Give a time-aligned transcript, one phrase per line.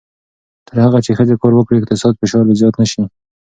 [0.67, 3.01] تر هغه چې ښځې کار وکړي، اقتصادي فشار به زیات نه شي.